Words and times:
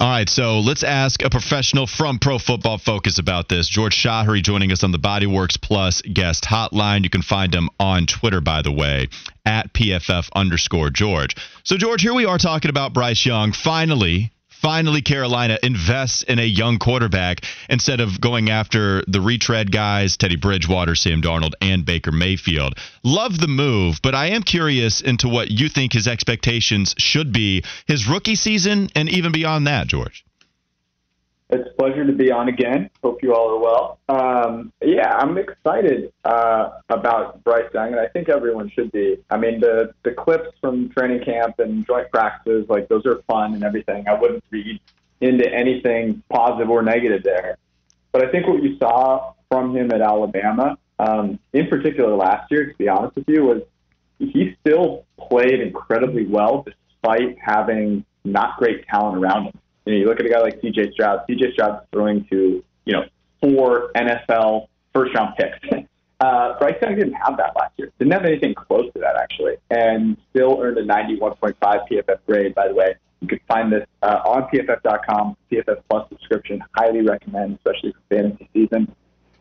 All 0.00 0.08
right, 0.08 0.28
so 0.28 0.58
let's 0.58 0.82
ask 0.82 1.22
a 1.22 1.30
professional 1.30 1.86
from 1.86 2.18
Pro 2.18 2.40
Football 2.40 2.78
Focus 2.78 3.20
about 3.20 3.48
this. 3.48 3.68
George 3.68 3.94
Chahrouri 3.96 4.42
joining 4.42 4.72
us 4.72 4.82
on 4.82 4.90
the 4.90 4.98
Bodyworks 4.98 5.60
Plus 5.60 6.02
guest 6.02 6.42
hotline. 6.42 7.04
You 7.04 7.08
can 7.08 7.22
find 7.22 7.54
him 7.54 7.70
on 7.78 8.06
Twitter, 8.06 8.40
by 8.40 8.62
the 8.62 8.72
way, 8.72 9.06
at 9.44 9.72
PFF 9.72 10.28
underscore 10.34 10.90
George. 10.90 11.36
So, 11.62 11.76
George, 11.76 12.02
here 12.02 12.14
we 12.14 12.24
are 12.24 12.36
talking 12.36 12.68
about 12.68 12.94
Bryce 12.94 13.24
Young 13.24 13.52
finally 13.52 14.32
finally 14.66 15.00
Carolina 15.00 15.56
invests 15.62 16.24
in 16.24 16.40
a 16.40 16.44
young 16.44 16.76
quarterback 16.76 17.44
instead 17.70 18.00
of 18.00 18.20
going 18.20 18.50
after 18.50 19.04
the 19.06 19.20
retread 19.20 19.70
guys, 19.70 20.16
Teddy 20.16 20.34
Bridgewater, 20.34 20.96
Sam 20.96 21.22
Darnold, 21.22 21.52
and 21.60 21.84
Baker 21.84 22.10
Mayfield. 22.10 22.76
Love 23.04 23.38
the 23.38 23.46
move, 23.46 24.00
but 24.02 24.16
I 24.16 24.30
am 24.30 24.42
curious 24.42 25.02
into 25.02 25.28
what 25.28 25.52
you 25.52 25.68
think 25.68 25.92
his 25.92 26.08
expectations 26.08 26.96
should 26.98 27.32
be 27.32 27.62
his 27.86 28.08
rookie 28.08 28.34
season 28.34 28.88
and 28.96 29.08
even 29.08 29.30
beyond 29.30 29.68
that, 29.68 29.86
George. 29.86 30.25
It's 31.48 31.68
a 31.68 31.74
pleasure 31.74 32.04
to 32.04 32.12
be 32.12 32.32
on 32.32 32.48
again. 32.48 32.90
Hope 33.04 33.22
you 33.22 33.32
all 33.32 33.50
are 33.50 33.58
well. 33.58 33.98
Um, 34.08 34.72
yeah, 34.82 35.16
I'm 35.16 35.38
excited 35.38 36.12
uh, 36.24 36.70
about 36.88 37.44
Bryce 37.44 37.72
Young, 37.72 37.92
and 37.92 38.00
I 38.00 38.08
think 38.08 38.28
everyone 38.28 38.68
should 38.70 38.90
be. 38.90 39.18
I 39.30 39.36
mean, 39.36 39.60
the 39.60 39.94
the 40.02 40.10
clips 40.10 40.48
from 40.60 40.88
training 40.88 41.24
camp 41.24 41.60
and 41.60 41.86
joint 41.86 42.10
practices, 42.10 42.66
like 42.68 42.88
those 42.88 43.06
are 43.06 43.22
fun 43.28 43.54
and 43.54 43.62
everything. 43.62 44.08
I 44.08 44.14
wouldn't 44.14 44.42
read 44.50 44.80
into 45.20 45.48
anything 45.48 46.22
positive 46.30 46.68
or 46.68 46.82
negative 46.82 47.22
there. 47.22 47.58
But 48.10 48.26
I 48.26 48.32
think 48.32 48.48
what 48.48 48.62
you 48.62 48.76
saw 48.78 49.34
from 49.48 49.76
him 49.76 49.92
at 49.92 50.00
Alabama, 50.00 50.76
um, 50.98 51.38
in 51.52 51.68
particular 51.68 52.16
last 52.16 52.50
year, 52.50 52.66
to 52.66 52.76
be 52.76 52.88
honest 52.88 53.14
with 53.14 53.28
you, 53.28 53.44
was 53.44 53.62
he 54.18 54.56
still 54.60 55.04
played 55.16 55.60
incredibly 55.60 56.26
well 56.26 56.64
despite 56.64 57.36
having 57.40 58.04
not 58.24 58.58
great 58.58 58.86
talent 58.88 59.18
around 59.18 59.46
him. 59.46 59.58
You, 59.86 59.92
know, 59.92 59.98
you 59.98 60.06
look 60.06 60.20
at 60.20 60.26
a 60.26 60.28
guy 60.28 60.40
like 60.40 60.60
C.J. 60.60 60.92
Stroud. 60.92 61.20
C.J. 61.26 61.52
Stroud's 61.52 61.86
throwing 61.92 62.26
to 62.26 62.62
you 62.84 62.92
know 62.92 63.04
four 63.40 63.92
NFL 63.96 64.68
first 64.92 65.14
round 65.14 65.36
picks. 65.36 65.86
Uh, 66.18 66.58
Bryce 66.58 66.76
Young 66.80 66.94
didn't 66.96 67.12
have 67.12 67.36
that 67.36 67.54
last 67.58 67.74
year. 67.76 67.92
Didn't 67.98 68.14
have 68.14 68.24
anything 68.24 68.54
close 68.54 68.90
to 68.94 69.00
that 69.00 69.16
actually, 69.16 69.56
and 69.70 70.16
still 70.30 70.58
earned 70.62 70.78
a 70.78 70.82
91.5 70.82 71.56
PFF 71.60 72.18
grade. 72.26 72.54
By 72.54 72.68
the 72.68 72.74
way, 72.74 72.94
you 73.20 73.28
can 73.28 73.38
find 73.46 73.70
this 73.70 73.86
uh, 74.02 74.20
on 74.24 74.44
PFF.com. 74.44 75.36
PFF 75.52 75.82
Plus 75.90 76.08
subscription. 76.08 76.64
Highly 76.74 77.02
recommend, 77.02 77.56
especially 77.56 77.92
for 77.92 78.00
fantasy 78.08 78.48
season. 78.54 78.94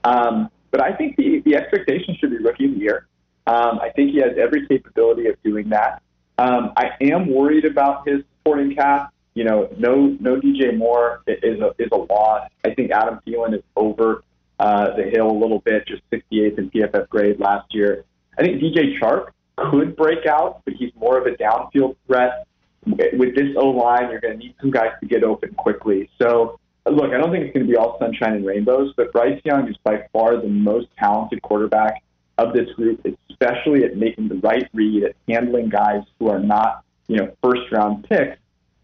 Um, 0.03 0.49
but 0.71 0.81
I 0.81 0.91
think 0.91 1.16
the 1.16 1.41
the 1.45 1.55
expectation 1.55 2.17
should 2.19 2.31
be 2.31 2.39
rookie 2.39 2.66
of 2.66 2.71
the 2.71 2.79
year. 2.79 3.07
Um, 3.47 3.79
I 3.81 3.91
think 3.95 4.11
he 4.11 4.17
has 4.17 4.31
every 4.38 4.67
capability 4.67 5.27
of 5.27 5.41
doing 5.43 5.69
that. 5.69 6.01
Um, 6.38 6.73
I 6.75 6.89
am 6.99 7.33
worried 7.33 7.63
about 7.63 8.05
his 8.05 8.21
supporting 8.38 8.75
cast 8.75 9.13
you 9.36 9.44
know, 9.44 9.69
no 9.78 10.17
no 10.19 10.39
DJ 10.39 10.75
Moore 10.75 11.22
is 11.28 11.59
a 11.59 11.75
is 11.78 11.89
a 11.91 11.97
loss. 11.97 12.50
I 12.66 12.73
think 12.73 12.91
Adam 12.91 13.19
Thielen 13.28 13.53
is 13.53 13.64
over 13.75 14.23
uh, 14.59 14.95
the 14.95 15.03
hill 15.03 15.30
a 15.30 15.38
little 15.38 15.59
bit, 15.59 15.86
just 15.88 16.02
68th 16.11 16.58
in 16.58 16.72
PFF 16.72 17.09
grade 17.09 17.39
last 17.39 17.73
year. 17.73 18.06
I 18.38 18.44
think 18.44 18.61
DJ 18.61 19.00
Chark 19.00 19.31
could 19.58 19.95
break 19.95 20.25
out, 20.25 20.61
but 20.66 20.73
he's 20.73 20.91
more 20.95 21.17
of 21.17 21.28
a 21.28 21.31
downfield 21.31 21.95
threat. 22.08 22.47
With 22.86 23.36
this 23.36 23.56
O 23.58 23.69
line, 23.69 24.11
you're 24.11 24.19
going 24.19 24.38
to 24.38 24.39
need 24.39 24.56
some 24.61 24.72
guys 24.72 24.91
to 25.02 25.08
get 25.08 25.23
open 25.23 25.53
quickly. 25.56 26.09
So, 26.22 26.59
look, 26.86 27.11
I 27.11 27.17
don't 27.17 27.31
think 27.31 27.45
it's 27.45 27.53
going 27.53 27.66
to 27.66 27.72
be 27.72 27.75
all 27.75 27.97
sunshine 28.00 28.33
and 28.33 28.45
rainbows, 28.45 28.94
but 28.95 29.11
Bryce 29.11 29.41
Young 29.44 29.67
is 29.67 29.75
by 29.83 30.08
far 30.13 30.39
the 30.39 30.47
most 30.47 30.88
talented 31.00 31.41
quarterback 31.41 32.03
of 32.38 32.53
this 32.53 32.69
group, 32.75 33.06
especially 33.30 33.83
at 33.86 33.97
making 33.97 34.28
the 34.28 34.36
right 34.36 34.69
read, 34.73 35.03
at 35.03 35.16
handling 35.28 35.69
guys 35.69 36.03
who 36.19 36.30
are 36.30 36.39
not, 36.39 36.83
you 37.08 37.17
know, 37.17 37.33
first 37.44 37.72
round 37.72 38.08
picks. 38.08 38.38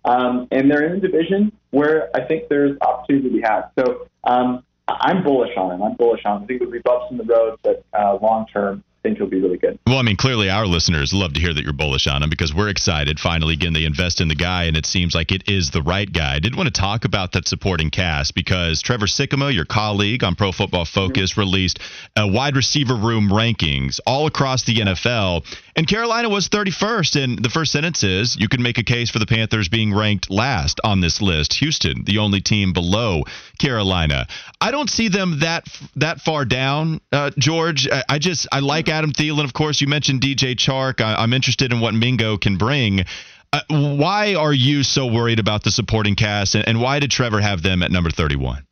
Um, 0.04 0.48
and 0.52 0.70
they're 0.70 0.86
in 0.86 0.94
a 0.94 1.00
division 1.00 1.52
where 1.70 2.10
I 2.16 2.26
think 2.26 2.50
there's 2.50 2.78
opportunity 2.82 3.30
to 3.30 3.36
be 3.36 3.42
had. 3.42 3.70
So 3.78 4.08
um, 4.24 4.64
I'm 4.88 5.24
bullish 5.24 5.56
on 5.58 5.72
him. 5.72 5.84
I'm 5.84 5.96
bullish 5.96 6.22
on 6.26 6.38
him. 6.38 6.44
I 6.44 6.46
think 6.48 6.60
there'll 6.60 6.72
be 6.72 6.80
bumps 6.80 7.12
in 7.12 7.18
the 7.18 7.24
road, 7.24 7.60
but 7.64 7.84
uh, 7.94 8.18
long 8.22 8.46
term, 8.52 8.84
I 9.04 9.08
think 9.08 9.18
he'll 9.18 9.28
be 9.28 9.42
really 9.42 9.58
good. 9.58 9.80
Well, 9.88 9.98
I 9.98 10.04
mean, 10.04 10.16
clearly 10.16 10.50
our 10.50 10.67
listeners 10.67 11.11
love 11.11 11.34
to 11.34 11.40
hear 11.40 11.54
that 11.54 11.64
you're 11.64 11.73
bullish 11.73 12.06
on 12.06 12.22
him 12.22 12.30
because 12.30 12.54
we're 12.54 12.70
excited. 12.70 13.20
Finally, 13.20 13.56
again, 13.56 13.73
they 13.73 13.86
invest 13.86 14.22
in 14.22 14.28
the 14.28 14.36
guy, 14.36 14.66
and 14.66 14.78
it 14.78 14.86
seems 14.86 15.16
like 15.16 15.32
it 15.32 15.50
is 15.50 15.72
the 15.72 15.82
right 15.82 16.11
guy. 16.11 16.36
I 16.36 16.40
did 16.40 16.56
want 16.56 16.73
to 16.73 16.80
talk 16.80 17.04
about 17.04 17.32
that 17.32 17.48
supporting 17.48 17.90
cast 17.90 18.36
because 18.36 18.82
Trevor 18.82 19.08
Sikkema, 19.08 19.54
your 19.54 19.66
colleague 19.66 20.23
on 20.23 20.36
Pro 20.36 20.52
Football 20.52 20.86
Focus, 20.86 21.32
mm-hmm. 21.32 21.42
released 21.42 21.80
a 22.16 22.28
wide 22.28 22.56
receiver 22.56 22.95
room 22.95 23.30
rankings 23.30 24.00
all 24.06 24.28
across 24.28 24.66
the 24.66 24.76
NFL, 24.76 25.45
and 25.76 25.87
Carolina 25.87 26.30
was 26.30 26.49
31st. 26.49 27.23
And 27.23 27.43
the 27.43 27.49
first 27.49 27.71
sentence 27.71 28.04
is 28.04 28.36
you 28.37 28.48
can 28.48 28.61
make 28.61 28.77
a 28.77 28.83
case 28.83 29.09
for 29.09 29.20
the 29.20 29.26
Panthers 29.26 29.70
being 29.70 29.93
ranked 29.93 30.30
last 30.30 30.80
on 30.83 31.02
this 31.02 31.21
list. 31.21 31.54
Houston, 31.55 32.04
the 32.05 32.17
only 32.17 32.42
team 32.42 32.73
below 32.73 33.23
Carolina. 33.59 34.27
I 34.60 34.71
don't 34.71 34.89
see 34.89 35.08
them 35.08 35.39
that 35.39 35.67
that 35.95 36.21
far 36.21 36.45
down, 36.45 37.02
uh, 37.11 37.31
George. 37.37 37.87
I, 37.89 38.04
I 38.10 38.20
just 38.20 38.48
I 38.52 38.60
like 38.60 38.89
Adam 38.89 39.11
Thielen, 39.11 39.45
of 39.45 39.54
course. 39.54 39.81
You 39.81 39.87
mentioned 39.87 40.21
DJ 40.21 40.55
Chark. 40.55 41.02
I, 41.02 41.23
am 41.23 41.33
interested 41.33 41.71
in 41.71 41.80
what 41.80 41.93
Mingo 41.93 42.37
can 42.37 42.58
bring. 42.58 43.05
Uh, 43.54 43.61
why 43.70 44.36
are 44.36 44.54
you 44.54 44.81
so 44.81 45.05
worried 45.05 45.39
about 45.39 45.64
the 45.64 45.71
supporting 45.71 46.15
cast, 46.15 46.55
and, 46.55 46.65
and, 46.65 46.80
why 46.80 46.99
did 46.99 47.11
Trevor 47.11 47.42
have 47.42 47.61
them 47.61 47.83
at 47.83 47.92
number 47.92 48.10
31? 48.10 48.65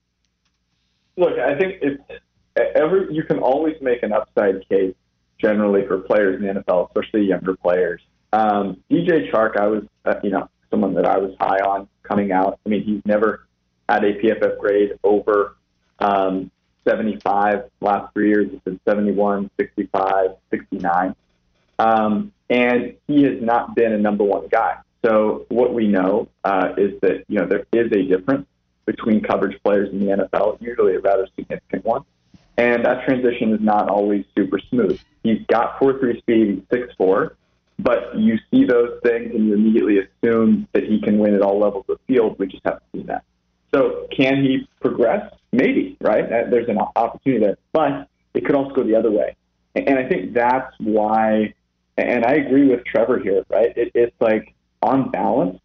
Look, 1.18 1.38
I 1.38 1.54
think 1.60 1.80
it's 1.82 2.02
every 2.76 3.14
you 3.14 3.24
can 3.24 3.40
always 3.40 3.76
make 3.82 4.04
an 4.04 4.14
upside 4.14 4.68
case 4.70 4.96
generally 5.40 5.86
for 5.88 6.00
players 6.00 6.40
in 6.40 6.48
the 6.48 6.62
NFL, 6.62 6.88
especially 6.88 7.26
younger 7.26 7.56
players. 7.56 8.02
Um, 8.32 8.84
DJ 8.92 9.32
Chark, 9.32 9.58
I 9.58 9.68
was 9.68 9.84
uh, 10.06 10.16
you 10.24 10.30
know 10.30 10.50
someone 10.70 10.94
that 10.96 11.06
I 11.06 11.18
was 11.18 11.36
high 11.40 11.60
on 11.60 11.88
coming 12.04 12.32
out. 12.32 12.60
I 12.66 12.70
mean, 12.70 12.84
he's 12.84 13.02
never 13.06 13.48
had 13.88 14.04
a 14.04 14.14
PFF 14.14 14.60
grade 14.60 15.00
over 15.04 15.56
um, 16.00 16.52
75 16.88 17.64
last 17.82 18.14
three 18.14 18.30
years. 18.30 18.50
It's 18.54 18.64
been 18.64 18.80
71, 18.88 19.50
65, 19.60 20.32
69. 20.52 21.16
Um, 21.80 22.32
and 22.50 22.96
he 23.08 23.24
has 23.24 23.42
not 23.42 23.76
been 23.76 23.94
a 23.94 23.98
number 23.98 24.24
one 24.24 24.48
guy. 24.48 24.78
So 25.06 25.46
what 25.50 25.74
we 25.74 25.88
know 25.88 26.28
uh, 26.44 26.74
is 26.78 27.00
that 27.02 27.24
you 27.28 27.40
know 27.40 27.48
there 27.48 27.66
is 27.72 27.92
a 27.92 28.04
difference 28.04 28.46
between 28.86 29.22
coverage 29.22 29.62
players 29.64 29.90
in 29.92 30.00
the 30.00 30.08
NFL, 30.08 30.62
usually 30.62 30.96
a 30.96 31.00
rather 31.00 31.28
significant 31.36 31.86
one, 31.86 32.04
and 32.60 32.84
that 32.84 33.06
transition 33.06 33.54
is 33.54 33.62
not 33.62 33.90
always 33.90 34.26
super 34.38 34.60
smooth. 34.70 35.00
He's 35.24 35.40
got 35.48 35.80
four 35.80 35.98
three 35.98 36.20
speed, 36.20 36.68
six 36.70 36.94
four, 36.98 37.38
but 37.80 38.18
you 38.18 38.38
see 38.52 38.66
those 38.66 39.00
things 39.02 39.34
and 39.34 39.48
you 39.48 39.54
immediately 39.54 40.00
assume 40.00 40.68
that 40.74 40.84
he 40.84 41.00
can 41.00 41.20
win 41.20 41.34
at 41.34 41.42
all 41.42 41.58
levels 41.58 41.86
of 41.88 41.98
the 41.98 42.14
field. 42.14 42.38
We 42.38 42.48
just 42.48 42.64
haven't 42.66 42.84
seen 42.94 43.06
that. 43.06 43.24
So 43.74 44.08
can 44.16 44.44
he 44.44 44.68
progress? 44.82 45.34
Maybe, 45.54 45.98
right? 46.02 46.30
There's 46.30 46.68
an 46.68 46.80
opportunity 46.96 47.46
there, 47.46 47.58
but 47.72 48.08
it 48.34 48.46
could 48.46 48.56
also 48.56 48.76
go 48.76 48.84
the 48.84 48.96
other 48.96 49.10
way. 49.10 49.36
And 49.76 49.98
I 49.98 50.08
think 50.08 50.34
that's 50.34 50.74
why, 50.80 51.54
and 51.98 52.26
I 52.26 52.34
agree 52.34 52.68
with 52.68 52.84
Trevor 52.86 53.20
here, 53.20 53.46
right? 53.50 53.76
It, 53.78 53.92
it's 53.96 54.16
like 54.20 54.54
on 54.82 55.12
balance, 55.12 55.60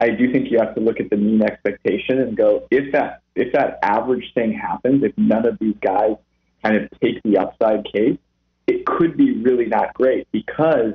I 0.00 0.10
do 0.10 0.32
think 0.32 0.50
you 0.50 0.58
have 0.58 0.74
to 0.74 0.80
look 0.80 0.98
at 0.98 1.10
the 1.10 1.16
mean 1.16 1.42
expectation 1.42 2.18
and 2.20 2.36
go, 2.36 2.66
if 2.70 2.92
that 2.92 3.22
if 3.36 3.52
that 3.52 3.78
average 3.82 4.32
thing 4.34 4.52
happens, 4.52 5.04
if 5.04 5.16
none 5.16 5.46
of 5.46 5.58
these 5.58 5.76
guys 5.80 6.16
kind 6.62 6.76
of 6.76 6.90
take 7.00 7.22
the 7.22 7.38
upside 7.38 7.84
case, 7.92 8.18
it 8.66 8.86
could 8.86 9.16
be 9.16 9.38
really 9.38 9.66
not 9.66 9.94
great 9.94 10.28
because 10.32 10.94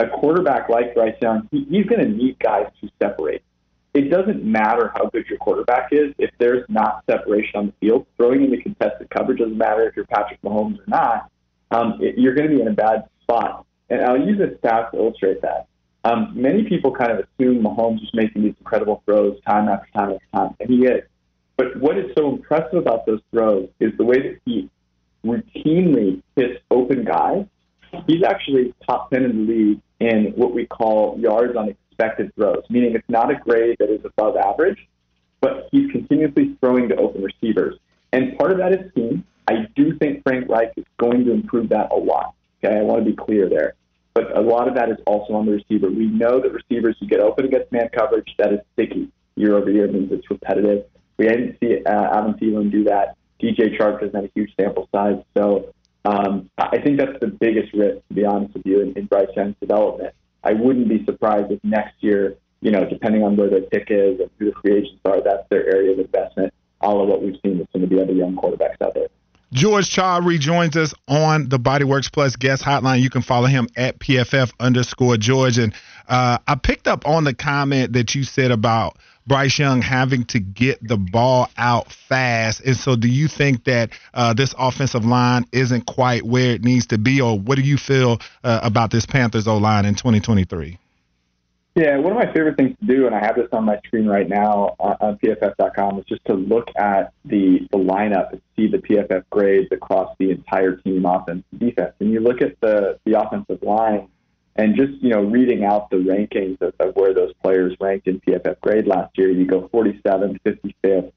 a 0.00 0.06
quarterback 0.06 0.68
like 0.68 0.94
Bryce 0.94 1.16
Young, 1.20 1.48
he, 1.50 1.64
he's 1.64 1.86
going 1.86 2.00
to 2.00 2.08
need 2.08 2.38
guys 2.38 2.66
to 2.80 2.88
separate 3.02 3.42
it 3.98 4.10
doesn't 4.10 4.44
matter 4.44 4.92
how 4.94 5.08
good 5.08 5.26
your 5.28 5.38
quarterback 5.38 5.88
is 5.92 6.14
if 6.18 6.30
there's 6.38 6.64
not 6.68 7.02
separation 7.10 7.52
on 7.56 7.66
the 7.66 7.72
field. 7.80 8.06
Throwing 8.16 8.44
into 8.44 8.58
contested 8.58 9.10
coverage 9.10 9.38
doesn't 9.38 9.56
matter 9.56 9.88
if 9.88 9.96
you're 9.96 10.06
Patrick 10.06 10.40
Mahomes 10.42 10.78
or 10.78 10.84
not. 10.86 11.30
Um, 11.70 11.98
it, 12.00 12.16
you're 12.16 12.34
going 12.34 12.48
to 12.48 12.54
be 12.54 12.62
in 12.62 12.68
a 12.68 12.72
bad 12.72 13.08
spot. 13.22 13.66
And 13.90 14.02
I'll 14.02 14.20
use 14.20 14.38
a 14.40 14.56
stat 14.58 14.92
to 14.92 14.98
illustrate 14.98 15.42
that. 15.42 15.66
Um, 16.04 16.32
many 16.34 16.64
people 16.64 16.94
kind 16.94 17.10
of 17.10 17.18
assume 17.18 17.62
Mahomes 17.62 18.02
is 18.02 18.10
making 18.14 18.42
these 18.42 18.54
incredible 18.58 19.02
throws 19.04 19.40
time 19.46 19.68
after 19.68 19.90
time 19.92 20.12
after 20.12 20.26
time, 20.32 20.54
and 20.60 20.70
he 20.70 20.86
is. 20.86 21.02
But 21.56 21.80
what 21.80 21.98
is 21.98 22.12
so 22.16 22.30
impressive 22.30 22.78
about 22.78 23.04
those 23.04 23.20
throws 23.32 23.68
is 23.80 23.90
the 23.98 24.04
way 24.04 24.22
that 24.22 24.38
he 24.44 24.70
routinely 25.24 26.22
hits 26.36 26.60
open 26.70 27.04
guys. 27.04 27.46
He's 28.06 28.22
actually 28.22 28.74
top 28.86 29.10
10 29.10 29.24
in 29.24 29.46
the 29.46 29.52
league 29.52 29.80
in 30.00 30.32
what 30.36 30.54
we 30.54 30.66
call 30.66 31.18
yards 31.18 31.56
on 31.56 31.68
expected 31.68 32.34
throws, 32.34 32.62
meaning 32.70 32.94
it's 32.94 33.08
not 33.08 33.30
a 33.30 33.34
grade 33.34 33.76
that 33.80 33.90
is 33.90 34.04
above 34.04 34.36
average, 34.36 34.78
but 35.40 35.68
he's 35.72 35.90
continuously 35.90 36.56
throwing 36.60 36.88
to 36.88 36.96
open 36.96 37.22
receivers. 37.22 37.76
And 38.12 38.38
part 38.38 38.52
of 38.52 38.58
that 38.58 38.72
is 38.72 38.90
scheme. 38.90 39.24
I 39.48 39.66
do 39.74 39.96
think 39.98 40.22
Frank 40.22 40.48
Reich 40.48 40.72
is 40.76 40.84
going 40.98 41.24
to 41.24 41.32
improve 41.32 41.70
that 41.70 41.90
a 41.92 41.96
lot. 41.96 42.34
Okay, 42.62 42.76
I 42.76 42.82
want 42.82 43.04
to 43.04 43.10
be 43.10 43.16
clear 43.16 43.48
there. 43.48 43.74
But 44.14 44.36
a 44.36 44.40
lot 44.40 44.68
of 44.68 44.74
that 44.74 44.90
is 44.90 44.96
also 45.06 45.34
on 45.34 45.46
the 45.46 45.52
receiver. 45.52 45.88
We 45.88 46.06
know 46.06 46.40
that 46.40 46.52
receivers 46.52 46.96
who 47.00 47.06
get 47.06 47.20
open 47.20 47.46
against 47.46 47.70
man 47.70 47.88
coverage, 47.96 48.34
that 48.38 48.52
is 48.52 48.60
sticky 48.72 49.10
year 49.36 49.56
over 49.56 49.70
year, 49.70 49.86
means 49.86 50.10
it's 50.10 50.28
repetitive. 50.30 50.84
We 51.18 51.26
didn't 51.26 51.56
see 51.60 51.84
uh, 51.84 52.18
Adam 52.18 52.34
Thielen 52.34 52.70
do 52.70 52.84
that. 52.84 53.16
DJ 53.40 53.78
Chark 53.78 54.00
doesn't 54.00 54.14
have 54.14 54.24
a 54.24 54.30
huge 54.34 54.52
sample 54.60 54.88
size. 54.92 55.22
So 55.36 55.72
um, 56.04 56.50
I 56.58 56.80
think 56.80 56.98
that's 56.98 57.18
the 57.20 57.28
biggest 57.28 57.72
risk, 57.74 58.06
to 58.08 58.14
be 58.14 58.24
honest 58.24 58.54
with 58.54 58.66
you, 58.66 58.80
in, 58.80 58.92
in 58.94 59.06
Bryce 59.06 59.28
Young's 59.36 59.56
development. 59.60 60.14
I 60.44 60.52
wouldn't 60.52 60.88
be 60.88 61.04
surprised 61.04 61.50
if 61.50 61.62
next 61.64 61.94
year 62.00 62.36
you 62.60 62.70
know, 62.70 62.88
depending 62.88 63.22
on 63.22 63.36
where 63.36 63.48
their 63.48 63.62
pick 63.62 63.88
is 63.90 64.20
and 64.20 64.30
who 64.38 64.46
the 64.46 64.52
free 64.60 64.78
agents 64.78 65.00
are, 65.04 65.22
that's 65.22 65.48
their 65.48 65.66
area 65.66 65.92
of 65.92 65.98
investment. 65.98 66.52
All 66.80 67.02
of 67.02 67.08
what 67.08 67.22
we've 67.22 67.38
seen 67.44 67.58
with 67.58 67.68
some 67.72 67.82
of 67.82 67.90
the 67.90 68.00
other 68.00 68.12
young 68.12 68.36
quarterbacks 68.36 68.80
out 68.84 68.94
there. 68.94 69.08
George 69.52 69.88
Chahrouri 69.88 70.38
joins 70.38 70.76
us 70.76 70.92
on 71.08 71.48
the 71.48 71.58
Bodyworks 71.58 72.12
Plus 72.12 72.36
guest 72.36 72.62
hotline. 72.62 73.00
You 73.00 73.10
can 73.10 73.22
follow 73.22 73.46
him 73.46 73.66
at 73.76 73.98
PFF 73.98 74.52
underscore 74.60 75.16
George. 75.16 75.58
And 75.58 75.72
uh, 76.08 76.38
I 76.46 76.54
picked 76.54 76.86
up 76.86 77.06
on 77.06 77.24
the 77.24 77.34
comment 77.34 77.94
that 77.94 78.14
you 78.14 78.24
said 78.24 78.50
about 78.50 78.98
Bryce 79.28 79.58
Young 79.58 79.82
having 79.82 80.24
to 80.26 80.40
get 80.40 80.86
the 80.86 80.96
ball 80.96 81.48
out 81.56 81.92
fast. 81.92 82.60
And 82.62 82.76
so, 82.76 82.96
do 82.96 83.08
you 83.08 83.28
think 83.28 83.64
that 83.64 83.90
uh, 84.14 84.32
this 84.32 84.54
offensive 84.58 85.04
line 85.04 85.44
isn't 85.52 85.86
quite 85.86 86.24
where 86.24 86.52
it 86.52 86.64
needs 86.64 86.86
to 86.88 86.98
be, 86.98 87.20
or 87.20 87.38
what 87.38 87.56
do 87.56 87.62
you 87.62 87.76
feel 87.76 88.20
uh, 88.42 88.60
about 88.62 88.90
this 88.90 89.06
Panthers 89.06 89.46
O 89.46 89.58
line 89.58 89.84
in 89.84 89.94
2023? 89.94 90.78
Yeah, 91.78 91.96
one 91.98 92.10
of 92.10 92.18
my 92.18 92.32
favorite 92.32 92.56
things 92.56 92.76
to 92.80 92.86
do, 92.86 93.06
and 93.06 93.14
I 93.14 93.20
have 93.20 93.36
this 93.36 93.46
on 93.52 93.64
my 93.64 93.78
screen 93.86 94.06
right 94.06 94.28
now 94.28 94.74
on 94.80 95.16
PFF.com, 95.18 96.00
is 96.00 96.04
just 96.06 96.24
to 96.24 96.34
look 96.34 96.66
at 96.76 97.12
the, 97.24 97.68
the 97.70 97.78
lineup 97.78 98.32
and 98.32 98.42
see 98.56 98.66
the 98.66 98.78
PFF 98.78 99.22
grades 99.30 99.68
across 99.70 100.12
the 100.18 100.32
entire 100.32 100.74
team, 100.74 101.04
offense 101.04 101.44
and 101.52 101.60
defense. 101.60 101.92
And 102.00 102.10
you 102.10 102.18
look 102.18 102.42
at 102.42 102.58
the, 102.60 102.98
the 103.04 103.20
offensive 103.20 103.62
line 103.62 104.08
and 104.58 104.74
just, 104.74 105.00
you 105.00 105.10
know, 105.10 105.22
reading 105.22 105.64
out 105.64 105.88
the 105.88 105.96
rankings 105.96 106.60
of, 106.60 106.74
of 106.80 106.94
where 106.96 107.14
those 107.14 107.32
players 107.42 107.76
ranked 107.80 108.08
in 108.08 108.20
PFF 108.20 108.60
grade 108.60 108.88
last 108.88 109.16
year, 109.16 109.30
you 109.30 109.46
go 109.46 109.68
47th, 109.68 110.38
55th. 110.44 111.12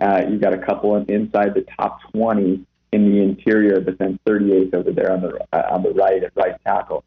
Uh, 0.00 0.22
you've 0.30 0.40
got 0.40 0.54
a 0.54 0.58
couple 0.58 0.94
inside 0.96 1.54
the 1.54 1.66
top 1.76 2.00
20 2.12 2.64
in 2.92 3.10
the 3.10 3.20
interior, 3.20 3.80
but 3.80 3.98
then 3.98 4.18
38th 4.24 4.74
over 4.74 4.92
there 4.92 5.12
on 5.12 5.20
the, 5.20 5.46
uh, 5.52 5.74
on 5.74 5.82
the 5.82 5.90
right 5.90 6.22
at 6.22 6.32
right 6.36 6.54
tackle. 6.64 7.02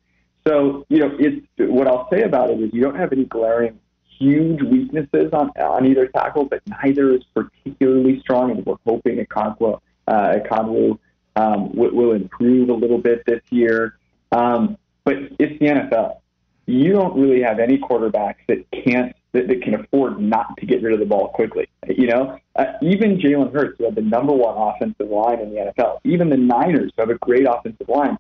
So, 0.46 0.86
you 0.90 1.00
know, 1.00 1.16
it's 1.18 1.46
what 1.58 1.88
I'll 1.88 2.10
say 2.12 2.24
about 2.24 2.50
it 2.50 2.60
is 2.60 2.74
you 2.74 2.82
don't 2.82 2.96
have 2.96 3.14
any 3.14 3.25
glaring 3.25 3.80
huge 4.20 4.62
weaknesses 4.62 5.32
on 5.32 5.50
on 5.62 5.86
either 5.86 6.08
tackle, 6.08 6.46
but 6.46 6.62
neither 6.68 7.16
is 7.16 7.24
particularly 7.34 8.20
strong, 8.20 8.52
and 8.52 8.66
we're 8.66 8.75
hoping 8.86 9.24
Ekwonu, 9.25 9.80
uh, 10.08 11.42
um, 11.42 11.72
will, 11.74 11.92
will 11.94 12.12
improve 12.14 12.70
a 12.70 12.74
little 12.74 12.98
bit 12.98 13.25
this 13.25 13.42
year. 13.50 13.98
Um, 14.32 14.78
but 15.04 15.16
it's 15.40 15.60
the 15.60 15.68
NFL. 15.68 16.18
You 16.66 16.94
don't 16.94 17.19
really 17.19 17.42
have 17.42 17.60
any 17.60 17.78
quarterbacks 17.78 18.36
that 18.48 18.66
can't 18.72 19.16
that, 19.31 19.48
that 19.48 19.62
can 19.62 19.75
afford 19.75 20.19
not 20.19 20.57
to 20.57 20.66
get 20.66 20.81
rid 20.81 20.94
of 20.94 21.00
the 21.00 21.06
ball 21.06 21.30
quickly. 21.30 21.68
You 21.88 22.07
know, 22.07 22.40
uh, 22.56 22.66
even 22.81 23.18
Jalen 23.18 23.54
Hurts, 23.54 23.78
who 23.78 23.86
had 23.86 23.96
the 23.96 24.01
number 24.01 24.34
one 24.34 24.56
offensive 24.57 25.10
line 25.10 25.40
in 25.40 25.51
the 25.51 25.72
NFL, 25.78 26.00
even 26.04 26.30
the 26.30 26.38
Niners, 26.38 26.92
who 26.96 27.01
have 27.01 27.10
a 27.10 27.18
great 27.19 27.48
offensive 27.48 27.88
line, 27.88 28.18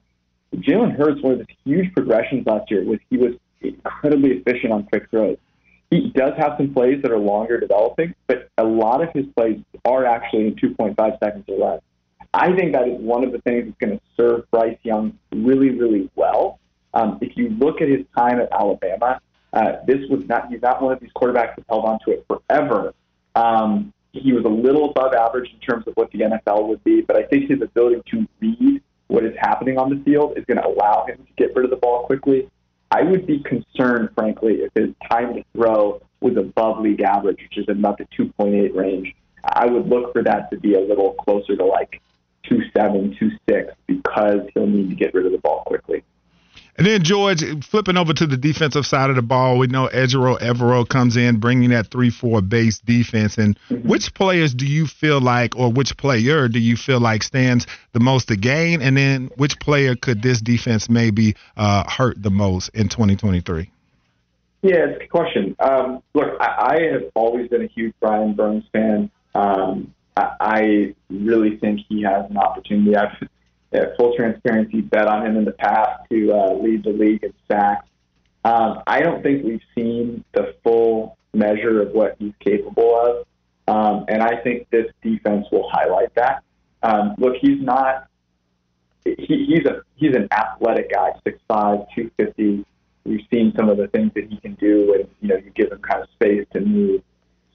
Jalen 0.55 0.95
Hurts, 0.97 1.21
one 1.21 1.33
of 1.33 1.39
his 1.39 1.47
huge 1.63 1.93
progressions 1.93 2.45
last 2.45 2.69
year 2.71 2.83
was 2.83 2.99
he 3.09 3.17
was 3.17 3.33
incredibly 3.61 4.31
efficient 4.31 4.73
on 4.73 4.83
quick 4.83 5.09
throws. 5.09 5.37
He 5.91 6.11
does 6.11 6.33
have 6.37 6.53
some 6.57 6.73
plays 6.73 7.01
that 7.01 7.11
are 7.11 7.17
longer 7.17 7.59
developing, 7.59 8.13
but 8.27 8.49
a 8.57 8.63
lot 8.63 9.01
of 9.01 9.11
his 9.13 9.25
plays 9.35 9.59
are 9.85 10.05
actually 10.05 10.47
in 10.47 10.55
2.5 10.55 11.19
seconds 11.19 11.45
or 11.47 11.57
less. 11.57 11.81
I 12.33 12.55
think 12.55 12.73
that 12.73 12.87
is 12.87 12.99
one 12.99 13.23
of 13.23 13.31
the 13.31 13.39
things 13.39 13.65
that's 13.65 13.77
going 13.79 13.97
to 13.97 14.03
serve 14.15 14.49
Bryce 14.51 14.77
Young 14.83 15.17
really, 15.31 15.71
really 15.71 16.11
well. 16.15 16.59
Um, 16.93 17.19
if 17.21 17.37
you 17.37 17.49
look 17.49 17.81
at 17.81 17.89
his 17.89 18.05
time 18.17 18.39
at 18.39 18.51
Alabama, 18.51 19.21
uh, 19.53 19.73
this 19.85 20.07
was 20.09 20.23
not 20.27 20.49
he's 20.49 20.61
not 20.61 20.81
one 20.81 20.93
of 20.93 20.99
these 20.99 21.11
quarterbacks 21.15 21.55
that 21.55 21.65
held 21.67 21.85
on 21.85 21.99
to 22.05 22.11
it 22.11 22.25
forever. 22.27 22.93
Um, 23.35 23.93
he 24.11 24.33
was 24.33 24.43
a 24.45 24.49
little 24.49 24.89
above 24.89 25.13
average 25.13 25.51
in 25.53 25.59
terms 25.59 25.87
of 25.87 25.93
what 25.95 26.11
the 26.11 26.19
NFL 26.19 26.67
would 26.67 26.83
be, 26.83 27.01
but 27.01 27.15
I 27.15 27.23
think 27.23 27.49
his 27.49 27.61
ability 27.61 28.01
to 28.11 28.27
read 28.39 28.81
what 29.07 29.23
is 29.23 29.35
happening 29.39 29.77
on 29.77 29.89
the 29.89 30.03
field 30.03 30.37
is 30.37 30.45
going 30.45 30.57
to 30.57 30.67
allow 30.67 31.05
him 31.05 31.17
to 31.17 31.33
get 31.37 31.55
rid 31.55 31.65
of 31.65 31.71
the 31.71 31.77
ball 31.77 32.05
quickly. 32.05 32.49
I 32.91 33.03
would 33.03 33.27
be 33.27 33.39
concerned, 33.39 34.09
frankly, 34.15 34.61
if 34.61 34.71
his 34.73 34.95
time 35.11 35.35
to 35.35 35.43
throw 35.53 36.01
was 36.21 36.37
above 36.37 36.79
league 36.79 37.01
average, 37.01 37.39
which 37.41 37.57
is 37.57 37.65
about 37.69 37.97
the 37.97 38.05
2.8 38.17 38.75
range. 38.75 39.15
I 39.43 39.67
would 39.67 39.87
look 39.87 40.11
for 40.13 40.23
that 40.23 40.49
to 40.51 40.59
be 40.59 40.73
a 40.73 40.79
little 40.79 41.13
closer 41.13 41.55
to 41.55 41.65
like 41.65 42.01
2.7, 42.45 43.17
2.6 43.19 43.69
because 43.87 44.41
he'll 44.53 44.67
need 44.67 44.89
to 44.89 44.95
get 44.95 45.13
rid 45.13 45.25
of 45.25 45.31
the 45.31 45.37
ball 45.37 45.63
quickly. 45.65 45.88
And 46.79 46.87
then 46.87 47.03
George, 47.03 47.43
flipping 47.65 47.97
over 47.97 48.13
to 48.13 48.25
the 48.25 48.37
defensive 48.37 48.85
side 48.85 49.09
of 49.09 49.17
the 49.17 49.21
ball, 49.21 49.57
we 49.57 49.67
know 49.67 49.89
Ejiro 49.89 50.39
Evero 50.39 50.87
comes 50.87 51.17
in 51.17 51.37
bringing 51.37 51.71
that 51.71 51.87
three-four 51.87 52.41
base 52.41 52.79
defense. 52.79 53.37
And 53.37 53.59
mm-hmm. 53.69 53.85
which 53.85 54.13
players 54.13 54.53
do 54.53 54.65
you 54.65 54.87
feel 54.87 55.19
like, 55.19 55.57
or 55.57 55.69
which 55.69 55.97
player 55.97 56.47
do 56.47 56.57
you 56.57 56.77
feel 56.77 57.01
like 57.01 57.23
stands 57.23 57.67
the 57.91 57.99
most 57.99 58.29
to 58.29 58.37
gain? 58.37 58.81
And 58.81 58.95
then 58.95 59.29
which 59.35 59.59
player 59.59 59.93
could 59.93 60.21
this 60.21 60.39
defense 60.39 60.89
maybe 60.89 61.35
uh, 61.57 61.83
hurt 61.89 62.23
the 62.23 62.31
most 62.31 62.69
in 62.69 62.87
2023? 62.87 63.69
Yeah, 64.61 64.75
it's 64.85 64.95
a 64.95 64.99
good 64.99 65.09
question. 65.09 65.57
Um, 65.59 66.01
look, 66.13 66.29
I, 66.39 66.77
I 66.77 66.93
have 66.93 67.11
always 67.13 67.49
been 67.49 67.61
a 67.61 67.67
huge 67.67 67.93
Brian 67.99 68.35
Burns 68.35 68.63
fan. 68.71 69.11
Um, 69.35 69.93
I, 70.15 70.31
I 70.39 70.95
really 71.09 71.57
think 71.57 71.81
he 71.89 72.03
has 72.03 72.29
an 72.29 72.37
opportunity. 72.37 72.95
I've 72.95 73.17
yeah, 73.71 73.85
full 73.97 74.15
transparency, 74.15 74.81
bet 74.81 75.07
on 75.07 75.25
him 75.25 75.37
in 75.37 75.45
the 75.45 75.51
past 75.51 76.09
to 76.09 76.33
uh, 76.33 76.53
lead 76.53 76.83
the 76.83 76.91
league 76.91 77.23
in 77.23 77.33
sacks. 77.47 77.87
Um, 78.43 78.81
I 78.87 79.01
don't 79.01 79.21
think 79.21 79.43
we've 79.43 79.61
seen 79.75 80.23
the 80.33 80.55
full 80.63 81.17
measure 81.33 81.81
of 81.81 81.91
what 81.91 82.15
he's 82.17 82.33
capable 82.39 82.95
of, 82.95 83.27
um, 83.73 84.05
and 84.07 84.23
I 84.23 84.37
think 84.37 84.67
this 84.71 84.87
defense 85.03 85.45
will 85.51 85.69
highlight 85.69 86.13
that. 86.15 86.43
Um, 86.81 87.15
look, 87.17 87.35
he's 87.39 87.61
not. 87.61 88.07
He, 89.05 89.45
he's 89.47 89.65
a 89.65 89.81
he's 89.95 90.15
an 90.15 90.27
athletic 90.31 90.91
guy, 90.91 91.11
6'5", 91.25 91.87
250. 91.95 92.65
We've 93.05 93.25
seen 93.31 93.53
some 93.57 93.69
of 93.69 93.77
the 93.77 93.87
things 93.87 94.11
that 94.15 94.25
he 94.29 94.37
can 94.37 94.55
do 94.55 94.91
when 94.91 95.07
you 95.21 95.27
know 95.27 95.35
you 95.35 95.51
give 95.55 95.71
him 95.71 95.79
kind 95.79 96.01
of 96.01 96.09
space 96.15 96.45
to 96.53 96.61
move. 96.61 97.01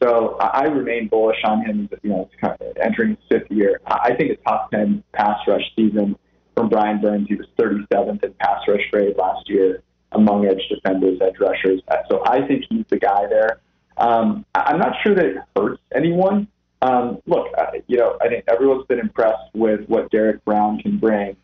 So 0.05 0.37
I 0.39 0.65
remain 0.65 1.09
bullish 1.09 1.39
on 1.45 1.65
him. 1.65 1.89
You 2.03 2.11
know, 2.11 2.31
kind 2.39 2.55
of 2.61 2.77
entering 2.77 3.11
his 3.11 3.19
fifth 3.31 3.51
year. 3.51 3.81
I 3.87 4.15
think 4.15 4.33
a 4.33 4.37
top 4.37 4.71
ten 4.71 5.03
pass 5.15 5.39
rush 5.49 5.63
season 5.75 6.17
from 6.55 6.69
Brian 6.69 7.01
Burns. 7.01 7.27
He 7.29 7.37
was 7.37 7.47
37th 7.59 8.23
in 8.23 8.35
pass 8.35 8.61
rush 8.69 8.83
grade 8.91 9.17
last 9.17 9.49
year 9.49 9.83
among 10.13 10.47
edge 10.47 10.61
defenders, 10.69 11.19
edge 11.23 11.37
rushers. 11.41 11.81
So 12.11 12.23
I 12.27 12.47
think 12.47 12.65
he's 12.69 12.85
the 12.89 12.99
guy 12.99 13.27
there. 13.29 13.61
Um, 13.97 14.45
I'm 14.55 14.79
not 14.79 14.95
sure 15.03 15.15
that 15.15 15.25
it 15.25 15.37
hurts 15.57 15.81
anyone. 15.95 16.49
Um, 16.83 17.21
look, 17.27 17.47
uh, 17.57 17.67
you 17.87 17.97
know, 17.97 18.19
I 18.21 18.29
think 18.29 18.45
everyone's 18.49 18.87
been 18.87 18.99
impressed 18.99 19.55
with 19.55 19.89
what 19.89 20.11
Derrick 20.11 20.45
Brown 20.45 20.79
can 20.81 20.99
bring. 20.99 21.37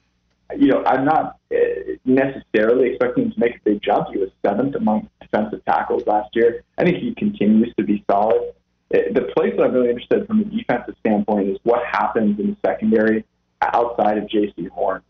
You 0.56 0.68
know, 0.68 0.84
I'm 0.84 1.04
not 1.04 1.38
uh, 1.52 1.56
necessarily 2.04 2.90
expecting 2.90 3.24
him 3.24 3.32
to 3.32 3.40
make 3.40 3.56
a 3.56 3.60
big 3.64 3.82
jump. 3.82 4.08
He 4.12 4.18
was 4.18 4.30
seventh 4.44 4.74
among 4.74 5.08
defensive 5.20 5.64
tackles 5.64 6.02
last 6.06 6.34
year. 6.34 6.62
I 6.78 6.84
think 6.84 6.98
he 6.98 7.14
continues 7.14 7.72
to 7.76 7.84
be 7.84 8.04
solid. 8.10 8.52
The 8.90 9.30
place 9.36 9.54
that 9.56 9.64
I'm 9.64 9.72
really 9.72 9.90
interested 9.90 10.26
from 10.26 10.40
a 10.40 10.44
defensive 10.44 10.96
standpoint 11.00 11.48
is 11.48 11.58
what 11.62 11.84
happens 11.86 12.40
in 12.40 12.50
the 12.50 12.56
secondary 12.66 13.24
outside 13.62 14.18
of 14.18 14.24
Jaycee 14.24 14.68
Horn. 14.68 15.02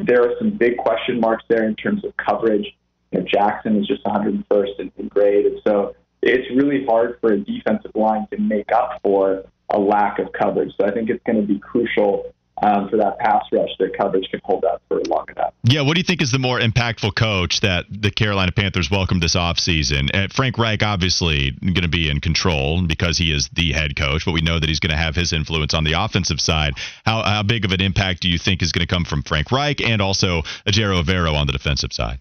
There 0.00 0.22
are 0.22 0.34
some 0.38 0.50
big 0.50 0.76
question 0.76 1.18
marks 1.18 1.44
there 1.48 1.64
in 1.64 1.74
terms 1.74 2.04
of 2.04 2.16
coverage. 2.16 2.66
You 3.10 3.20
know, 3.20 3.26
Jackson 3.26 3.76
is 3.76 3.86
just 3.86 4.04
101st 4.04 4.80
in, 4.80 4.92
in 4.98 5.08
grade, 5.08 5.46
and 5.46 5.60
so 5.66 5.94
it's 6.20 6.48
really 6.54 6.84
hard 6.84 7.18
for 7.20 7.32
a 7.32 7.38
defensive 7.38 7.90
line 7.94 8.26
to 8.30 8.38
make 8.38 8.70
up 8.72 9.00
for 9.02 9.44
a 9.70 9.78
lack 9.78 10.18
of 10.18 10.32
coverage. 10.32 10.72
So 10.78 10.86
I 10.86 10.92
think 10.92 11.10
it's 11.10 11.22
going 11.24 11.40
to 11.40 11.46
be 11.46 11.58
crucial 11.58 12.32
um, 12.62 12.88
for 12.88 12.96
that 12.96 13.18
pass 13.18 13.44
rush 13.52 13.70
that 13.78 13.96
coverage 13.96 14.28
can 14.30 14.40
hold 14.44 14.64
up 14.64 14.82
for 14.88 15.00
long 15.08 15.26
enough. 15.28 15.52
Yeah, 15.64 15.82
what 15.82 15.94
do 15.94 16.00
you 16.00 16.04
think 16.04 16.22
is 16.22 16.30
the 16.30 16.38
more 16.38 16.60
impactful 16.60 17.14
coach 17.16 17.60
that 17.60 17.86
the 17.90 18.10
Carolina 18.10 18.52
Panthers 18.52 18.90
welcomed 18.90 19.22
this 19.22 19.34
offseason? 19.34 20.14
Uh, 20.14 20.28
Frank 20.32 20.58
Reich 20.58 20.82
obviously 20.82 21.50
going 21.50 21.82
to 21.82 21.88
be 21.88 22.08
in 22.08 22.20
control 22.20 22.82
because 22.82 23.18
he 23.18 23.32
is 23.32 23.48
the 23.52 23.72
head 23.72 23.96
coach, 23.96 24.24
but 24.24 24.32
we 24.32 24.40
know 24.40 24.58
that 24.58 24.68
he's 24.68 24.80
going 24.80 24.90
to 24.90 24.96
have 24.96 25.14
his 25.16 25.32
influence 25.32 25.74
on 25.74 25.84
the 25.84 25.92
offensive 25.92 26.40
side. 26.40 26.74
How, 27.04 27.22
how 27.22 27.42
big 27.42 27.64
of 27.64 27.72
an 27.72 27.80
impact 27.80 28.20
do 28.20 28.28
you 28.28 28.38
think 28.38 28.62
is 28.62 28.72
going 28.72 28.86
to 28.86 28.92
come 28.92 29.04
from 29.04 29.22
Frank 29.22 29.50
Reich 29.50 29.80
and 29.80 30.00
also 30.00 30.42
Ejiro 30.66 31.02
Evero 31.02 31.34
on 31.34 31.46
the 31.46 31.52
defensive 31.52 31.92
side? 31.92 32.20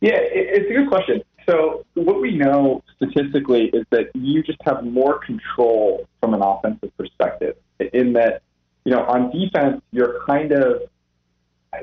Yeah, 0.00 0.18
it's 0.20 0.70
a 0.70 0.74
good 0.74 0.88
question. 0.88 1.22
So 1.48 1.86
what 1.94 2.20
we 2.20 2.36
know 2.36 2.84
statistically 2.96 3.70
is 3.72 3.86
that 3.90 4.10
you 4.14 4.42
just 4.42 4.58
have 4.62 4.84
more 4.84 5.18
control 5.18 6.06
from 6.20 6.34
an 6.34 6.42
offensive 6.42 6.94
perspective 6.96 7.56
in 7.92 8.12
that 8.12 8.42
you 8.88 8.94
know, 8.94 9.02
on 9.02 9.30
defense, 9.30 9.82
you're 9.92 10.24
kind 10.26 10.50
of 10.50 10.88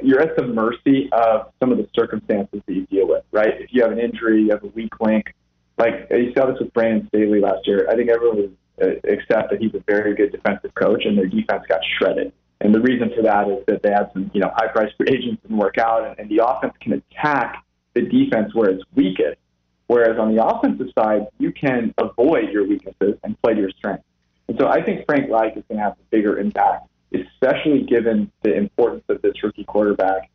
you're 0.02 0.20
at 0.20 0.36
the 0.36 0.42
mercy 0.42 1.08
of 1.12 1.52
some 1.60 1.72
of 1.72 1.78
the 1.78 1.88
circumstances 1.96 2.64
that 2.66 2.74
you 2.74 2.88
deal 2.88 3.08
with, 3.08 3.24
right? 3.32 3.62
If 3.62 3.70
you 3.72 3.84
have 3.84 3.92
an 3.92 4.00
injury, 4.00 4.42
you 4.42 4.50
have 4.50 4.64
a 4.64 4.70
weak 4.70 5.00
link. 5.00 5.36
Like 5.78 6.08
you 6.10 6.34
saw 6.36 6.48
this 6.48 6.60
with 6.60 6.74
Brandon 6.74 7.08
Staley 7.10 7.40
last 7.42 7.68
year. 7.68 7.88
I 7.88 7.96
think 7.96 8.10
everyone 8.10 8.38
would 8.38 8.58
uh, 8.82 9.14
accept 9.14 9.52
that 9.52 9.62
he's 9.62 9.76
a 9.76 9.84
very 9.86 10.16
good 10.16 10.32
defensive 10.32 10.74
coach, 10.74 11.06
and 11.06 11.16
their 11.16 11.28
defense 11.28 11.62
got 11.70 11.82
shredded. 12.00 12.34
And 12.60 12.74
the 12.74 12.82
reason 12.82 13.12
for 13.16 13.22
that 13.22 13.48
is 13.50 13.64
that 13.68 13.84
they 13.84 13.92
had 13.92 14.10
some, 14.14 14.32
you 14.34 14.42
know, 14.42 14.52
high-priced 14.56 14.96
free 14.98 15.10
agents 15.10 15.44
didn't 15.44 15.58
work 15.58 15.78
out, 15.78 16.08
and, 16.08 16.18
and 16.18 16.28
the 16.28 16.44
offense 16.44 16.74
can 16.82 16.94
attack 16.94 17.64
the 17.94 18.02
defense 18.02 18.56
where 18.56 18.72
it's 18.72 18.84
weakest. 18.96 19.38
Whereas 19.86 20.18
on 20.18 20.36
the 20.36 20.44
offensive 20.44 20.88
side, 20.98 21.28
you 21.38 21.52
can 21.52 21.94
avoid 22.00 22.50
your 22.52 22.68
weaknesses 22.68 23.20
and 23.24 23.40
play 23.44 23.54
to 23.54 23.62
your 23.62 23.70
strengths. 23.78 24.06
And 24.48 24.58
so 24.60 24.68
I 24.68 24.84
think 24.84 25.06
Frank 25.06 25.30
Reich 25.30 25.58
is 25.58 25.64
going 25.68 25.78
to 25.78 25.84
have 25.84 25.94
a 25.94 26.06
bigger 26.12 26.40
impact 26.40 26.88
especially 27.22 27.84
given 27.84 28.32
the 28.44 28.56
importance 28.56 29.04
of 29.10 29.22
this 29.22 29.42
rookie 29.44 29.64
quarterback. 29.64 30.30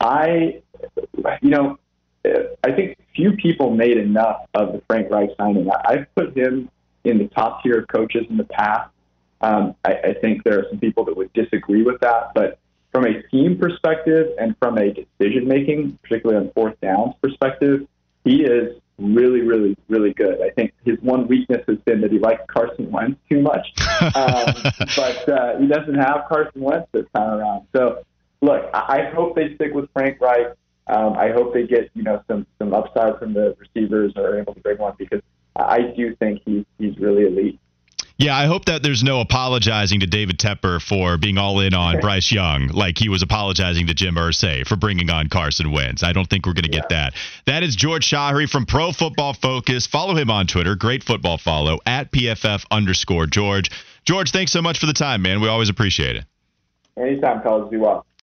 I, 0.00 0.62
you 1.40 1.50
know, 1.50 1.78
I 2.24 2.72
think 2.72 2.98
few 3.14 3.32
people 3.32 3.74
made 3.74 3.96
enough 3.96 4.46
of 4.54 4.72
the 4.72 4.82
Frank 4.88 5.10
Reich 5.10 5.30
signing. 5.38 5.68
I've 5.84 6.06
put 6.14 6.36
him 6.36 6.70
in 7.04 7.18
the 7.18 7.28
top 7.28 7.62
tier 7.62 7.80
of 7.80 7.88
coaches 7.88 8.26
in 8.30 8.36
the 8.36 8.44
past. 8.44 8.90
Um, 9.40 9.74
I, 9.84 9.92
I 9.92 10.14
think 10.20 10.44
there 10.44 10.60
are 10.60 10.66
some 10.70 10.78
people 10.78 11.04
that 11.06 11.16
would 11.16 11.32
disagree 11.32 11.82
with 11.82 12.00
that, 12.00 12.32
but 12.34 12.58
from 12.92 13.06
a 13.06 13.22
team 13.24 13.58
perspective 13.58 14.28
and 14.38 14.54
from 14.58 14.78
a 14.78 14.92
decision 14.92 15.48
making, 15.48 15.98
particularly 16.02 16.46
on 16.46 16.52
fourth 16.52 16.80
downs 16.80 17.14
perspective, 17.20 17.88
he 18.24 18.42
is 18.42 18.76
really, 19.02 19.40
really, 19.40 19.76
really 19.88 20.12
good. 20.12 20.40
I 20.40 20.50
think 20.50 20.72
his 20.84 20.98
one 21.00 21.26
weakness 21.26 21.62
has 21.68 21.78
been 21.78 22.00
that 22.02 22.12
he 22.12 22.18
likes 22.18 22.42
Carson 22.48 22.90
Wentz 22.90 23.18
too 23.30 23.40
much, 23.40 23.66
um, 24.14 24.54
but 24.96 25.28
uh, 25.28 25.58
he 25.58 25.66
doesn't 25.66 25.94
have 25.94 26.24
Carson 26.28 26.62
Wentz 26.62 26.88
this 26.92 27.06
time 27.14 27.38
around. 27.38 27.66
So, 27.74 28.04
look, 28.40 28.70
I, 28.72 29.00
I 29.00 29.14
hope 29.14 29.36
they 29.36 29.54
stick 29.54 29.74
with 29.74 29.88
Frank 29.92 30.20
Reich. 30.20 30.54
Um, 30.86 31.14
I 31.16 31.30
hope 31.30 31.54
they 31.54 31.66
get 31.66 31.90
you 31.94 32.02
know 32.02 32.22
some 32.28 32.46
some 32.58 32.74
upside 32.74 33.18
from 33.18 33.34
the 33.34 33.56
receivers 33.58 34.12
or 34.16 34.30
are 34.30 34.38
able 34.40 34.54
to 34.54 34.60
bring 34.60 34.78
one 34.78 34.94
because 34.98 35.22
I 35.56 35.92
do 35.96 36.14
think 36.16 36.42
he's 36.44 36.64
he's 36.78 36.96
really 36.98 37.24
elite. 37.24 37.60
Yeah, 38.22 38.36
I 38.36 38.46
hope 38.46 38.66
that 38.66 38.84
there's 38.84 39.02
no 39.02 39.20
apologizing 39.20 39.98
to 39.98 40.06
David 40.06 40.38
Tepper 40.38 40.80
for 40.80 41.18
being 41.18 41.38
all 41.38 41.58
in 41.58 41.74
on 41.74 41.98
Bryce 41.98 42.30
Young, 42.30 42.68
like 42.68 42.96
he 42.96 43.08
was 43.08 43.20
apologizing 43.20 43.88
to 43.88 43.94
Jim 43.94 44.14
Irsay 44.14 44.64
for 44.64 44.76
bringing 44.76 45.10
on 45.10 45.28
Carson 45.28 45.72
Wentz. 45.72 46.04
I 46.04 46.12
don't 46.12 46.30
think 46.30 46.46
we're 46.46 46.52
going 46.52 46.62
to 46.62 46.68
get 46.68 46.86
yeah. 46.88 47.10
that. 47.10 47.14
That 47.46 47.62
is 47.64 47.74
George 47.74 48.08
Chahrouri 48.08 48.48
from 48.48 48.64
Pro 48.64 48.92
Football 48.92 49.34
Focus. 49.34 49.88
Follow 49.88 50.14
him 50.14 50.30
on 50.30 50.46
Twitter. 50.46 50.76
Great 50.76 51.02
football 51.02 51.36
follow 51.36 51.80
at 51.84 52.12
PFF 52.12 52.64
underscore 52.70 53.26
George. 53.26 53.72
George, 54.04 54.30
thanks 54.30 54.52
so 54.52 54.62
much 54.62 54.78
for 54.78 54.86
the 54.86 54.92
time, 54.92 55.22
man. 55.22 55.40
We 55.40 55.48
always 55.48 55.68
appreciate 55.68 56.14
it. 56.14 56.24
Anytime, 56.96 57.42
fellas. 57.42 57.68
Be 57.70 57.76
well. 57.76 58.06